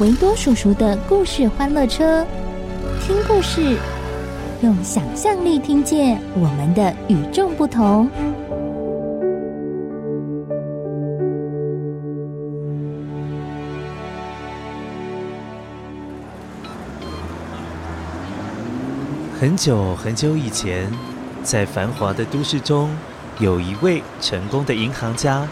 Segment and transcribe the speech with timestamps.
[0.00, 2.26] 维多叔叔的故事欢乐车，
[3.02, 3.76] 听故事，
[4.62, 8.08] 用想象力听见我们的与众不同。
[19.38, 20.90] 很久很久以前，
[21.42, 22.88] 在繁华的都市中。
[23.38, 25.46] 有一位成功的银行家，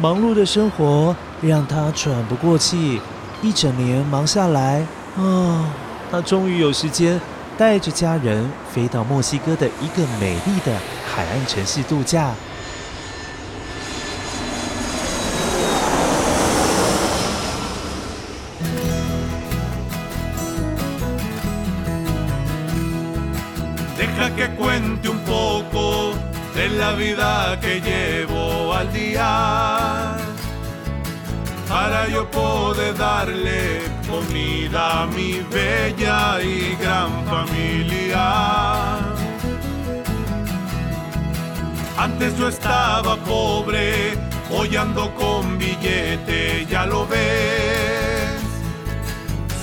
[0.00, 3.00] 忙碌的生活让他喘不过气。
[3.40, 4.84] 一整年忙下来，
[5.16, 5.70] 啊，
[6.10, 7.20] 他终于有时间
[7.56, 12.32] 带着家人飞到墨西哥的一个美丽的海岸城市度假。
[31.78, 38.24] para yo poder darle comida a mi bella y gran familia.
[41.96, 44.18] Antes yo estaba pobre,
[44.50, 48.40] hoy ando con billete, ya lo ves.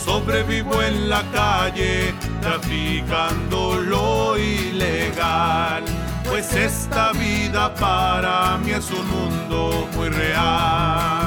[0.06, 5.84] Sobrevivo en la calle, traficando lo ilegal.
[6.24, 11.25] Pues esta vida para mí es un mundo muy real.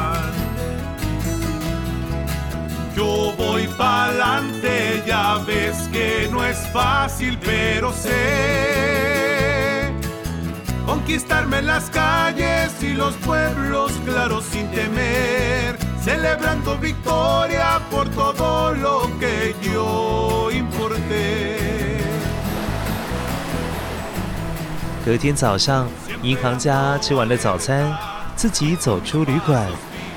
[25.04, 25.88] 隔天早上，
[26.22, 27.96] 银行家吃完了早餐，
[28.36, 29.66] 自己走出旅馆，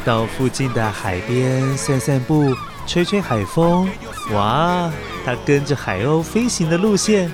[0.04, 2.54] 到附近的海边散散步，
[2.86, 3.90] 吹吹海风。
[4.34, 4.92] 哇，
[5.26, 7.32] 他跟着海鸥飞行的路线，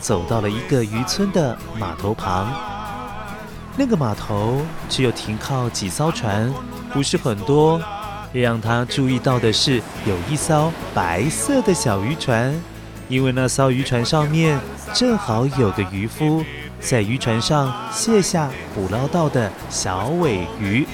[0.00, 2.52] 走到了一个渔村的码头旁。
[3.76, 6.52] 那个码头只有停靠几艘船，
[6.92, 7.80] 不是很多。
[8.32, 12.54] 让他注意到的是，有一艘白色的小渔船，
[13.08, 14.58] 因为那艘渔船上面
[14.92, 16.44] 正好有个渔夫。
[16.80, 20.86] 在渔船上卸下捕捞到的小尾鱼，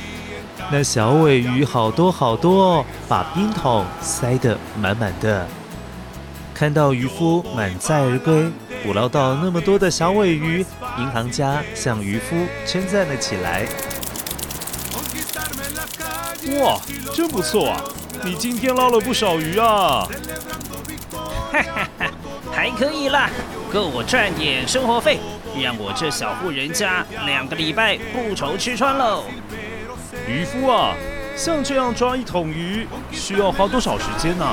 [0.70, 5.46] 那小尾鱼好多好多哦，把冰桶塞得满满的。
[6.54, 8.48] 看到渔夫满载而归，
[8.84, 10.64] 捕捞到那么多的小尾鱼，
[10.98, 13.66] 银行家向渔夫称赞了起来
[16.62, 16.80] ：“哇，
[17.12, 17.82] 真不错啊！
[18.24, 20.06] 你今天捞了不少鱼啊
[21.50, 22.10] ！”“哈哈哈，
[22.52, 23.28] 还可以啦，
[23.72, 25.18] 够我赚点生活费。”
[25.60, 29.24] 让我这小户人家两个礼拜不愁吃穿喽。
[30.28, 30.94] 渔夫啊，
[31.36, 34.46] 像这样抓一桶鱼需要花多少时间呢？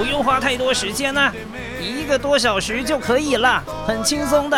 [0.00, 1.30] 不用花太多时间呢，
[1.78, 4.56] 一个多小时就可以了，很轻松的。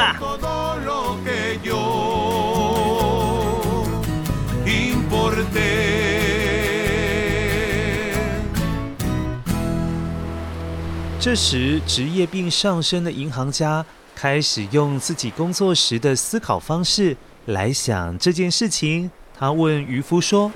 [11.18, 13.84] 这时，职业病上升的银行家。
[14.14, 17.16] 开始用自己工作时的思考方式
[17.46, 19.10] 来想这件事情。
[19.36, 20.52] 他问渔夫说：“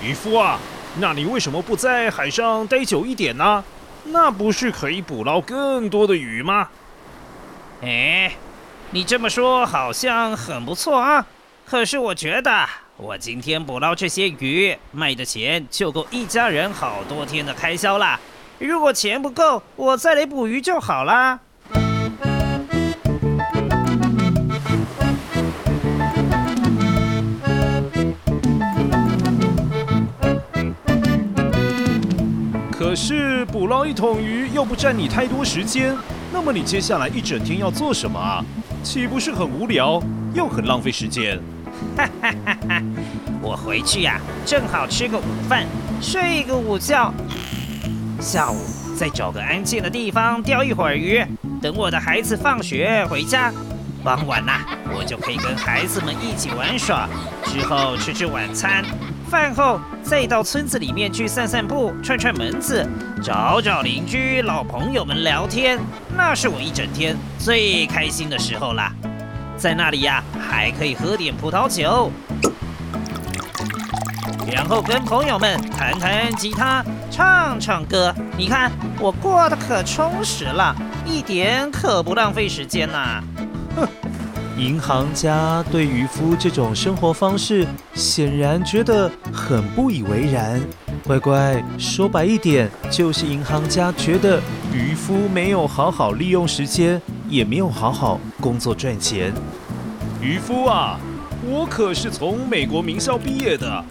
[0.00, 0.60] 渔夫啊，
[1.00, 3.64] 那你为什么不在海上待久一点呢？
[4.06, 6.68] 那不是可以捕捞更多的鱼吗？”
[7.82, 8.32] 哎，
[8.90, 11.26] 你这么说好像很不错啊。
[11.66, 12.66] 可是我觉得，
[12.96, 18.18] 我今天捕捞这些鱼卖的钱就够一家人好多天的开销了。
[18.58, 21.40] 如果钱不够，我再来捕鱼就好啦。
[32.96, 35.94] 是捕捞一桶鱼又不占你太多时间，
[36.32, 38.42] 那么你接下来一整天要做什么啊？
[38.82, 40.02] 岂不是很无聊，
[40.32, 41.38] 又很浪费时间？
[41.94, 42.82] 哈哈哈哈！
[43.42, 45.66] 我回去呀、正好吃个午饭，
[46.00, 47.12] 睡个午觉，
[48.18, 48.56] 下午
[48.96, 51.22] 再找个安静的地方钓一会儿鱼，
[51.60, 53.52] 等我的孩子放学回家。
[54.02, 54.60] 傍晚呐、
[54.96, 57.06] 我就可以跟孩子们一起玩耍，
[57.44, 58.82] 之后吃吃晚餐，
[59.26, 62.88] 饭后再到村子里面去散散步、串串门子，
[63.22, 65.78] 找找邻居、老朋友们聊天，
[66.16, 68.92] 那是我一整天最开心的时候啦。
[69.56, 72.10] 在那里呀、还可以喝点葡萄酒，
[74.52, 78.14] 然后跟朋友们弹弹吉他、唱唱歌。
[78.36, 78.70] 你看
[79.00, 83.22] 我过得可充实了，一点可不浪费时间呐、
[83.74, 83.88] 哼，
[84.58, 90.58] 银行家对渔夫这种生活方式显然觉得很不以为然。
[91.04, 94.40] 乖乖，说白一点，就是银行家觉得
[94.72, 99.30] 渔夫没有好好利用时间，也没有好好工作赚钱。
[100.22, 100.98] 渔夫啊，
[101.46, 103.84] 我可是从美国名校毕业的，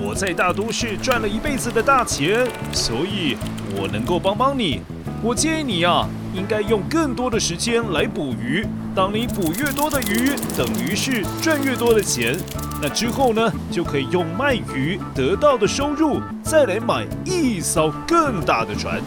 [0.00, 3.36] 我在大都市赚了一辈子的大钱，所以
[3.76, 4.80] 我能够帮帮你。
[5.22, 8.66] 我建议你啊，应该用更多的时间来捕鱼。
[8.94, 12.36] 当你捕越多的鱼，等于是赚越多的钱。
[12.82, 19.00] 那之后呢，就可以用卖鱼得到的收入，再来买一艘更大的船。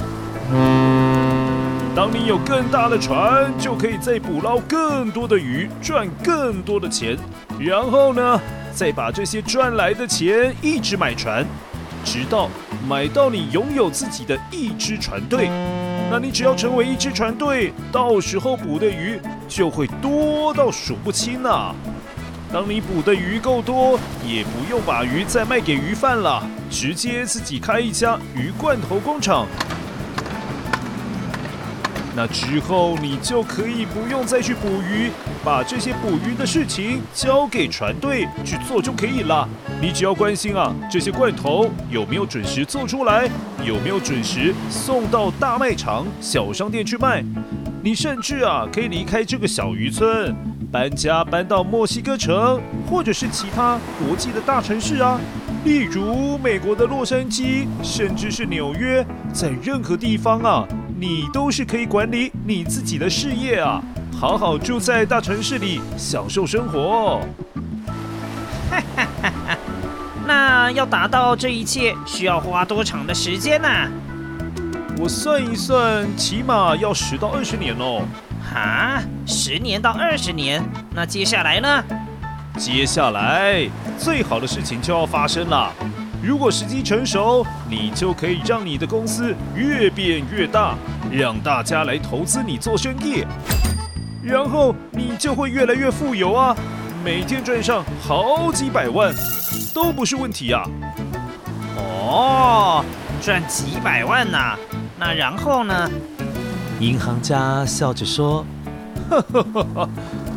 [1.96, 7.18] 当你有更大的船，就可以再捕捞更多的鱼，赚更多的钱。
[7.60, 8.40] 然后呢，
[8.72, 11.46] 再把这些赚来的钱一直买船，
[12.06, 12.50] 直到
[12.88, 15.50] 买到你拥有自己的一支船队。
[16.10, 21.76] 那你只要成为一支船队，到时候捕的鱼就会多到数不清啊！
[22.52, 29.46] 当你捕的鱼够多，也不用把鱼再卖给鱼贩了，直接自己开一家鱼罐头工厂。
[32.18, 35.12] 那之后你就可以不用再去捕鱼，
[35.46, 39.48] 把这些捕鱼的事情交给船队去做就可以了。
[39.80, 43.30] 你只要关心啊，这些罐头有没有准时做出来，
[43.64, 47.24] 有没有准时送到大卖场、小商店去卖。
[47.84, 50.36] 你甚至啊，可以离开这个小渔村，
[50.72, 52.60] 搬家搬到墨西哥城，
[52.90, 55.20] 或者是其他国际的大城市啊，
[55.64, 60.68] 例如美国的洛杉矶，甚至是纽约，在任何地方啊。
[61.00, 63.80] 你都是可以管理你自己的事业啊，
[64.20, 67.22] 好好住在大城市里，享受生活。
[68.72, 69.58] 哈哈哈哈，
[70.26, 73.70] 那要达到这一切，需要花多长的时间呢？
[74.98, 78.02] 我算一算，起码要十到二十年哦。
[78.52, 80.64] 哈，十年到二十年，
[80.96, 81.84] 那接下来呢？
[82.58, 83.70] 接下来
[84.00, 85.72] 最好的事情就要发生了。
[86.22, 90.76] 如果时机成熟，你就可以让你的公司越变越大，
[91.12, 93.24] 让大家来投资你做生意，
[94.24, 96.56] 然后你就会越来越富有啊！
[97.04, 99.14] 每天赚上好几百万，
[99.74, 100.64] 都不是问题啊！
[101.78, 102.84] 哦，
[103.22, 104.58] 赚几百万呐？
[105.00, 105.90] 那然后呢？
[106.80, 108.44] 银行家笑着说
[109.10, 109.90] ：“呵呵呵呵，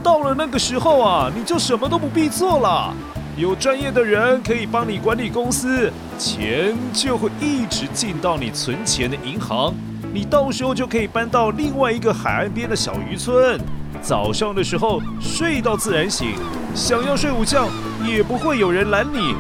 [0.02, 2.94] 到了那个时候啊，你就什么都不必做了。”
[3.40, 9.72] 有专业的人可以帮你管理公司，钱就会一直进到你存钱的银行。
[10.12, 13.58] 你到时候就可以搬到另外一个海岸边的小渔村，
[14.02, 16.34] 早上的时候睡到自然醒，
[16.74, 17.66] 想要睡午觉
[18.06, 19.34] 也不会有人拦你。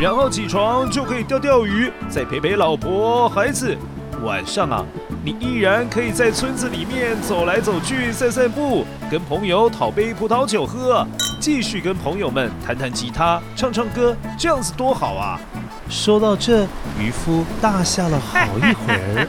[0.00, 3.76] 然后起床就可以钓钓鱼，再陪陪老婆孩子。
[4.22, 4.86] 晚上啊，
[5.22, 11.06] 你依然可以在村子里面走来走去、散散步，跟朋友讨杯葡萄酒喝。
[11.38, 15.38] 继续跟朋友们弹弹吉他、唱唱歌，这样子多好啊！
[15.90, 16.66] 说到这，
[16.98, 19.28] 渔夫大笑了好一会儿。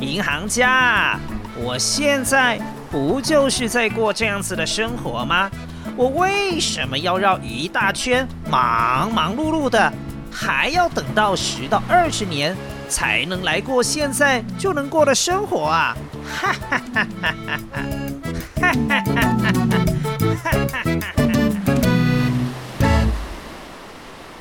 [0.00, 1.18] 银行家，
[1.56, 2.58] 我现在
[2.90, 5.50] 不就是在过这样子的生活吗？
[5.96, 9.92] 我为什么要绕一大圈，忙忙碌碌的，
[10.30, 12.56] 还要等到十到二十年
[12.92, 15.96] 才能来过现在就能过的生活啊？
[16.30, 17.82] 哈哈哈哈哈哈！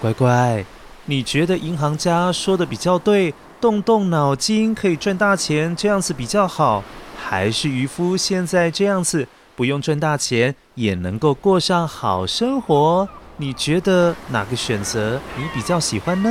[0.02, 0.66] 乖乖，
[1.06, 6.84] 你觉得银行家说的比较对，动动脑筋可以赚大钱，这样子比较好，
[7.18, 13.08] 还是渔夫现在这样子不用赚大钱也能够过上好生活？
[13.38, 16.30] 你觉得哪个选择你比较喜欢呢？